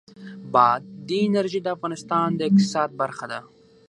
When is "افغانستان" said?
1.75-2.27